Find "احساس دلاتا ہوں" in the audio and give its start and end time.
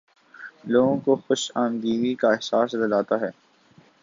2.29-3.31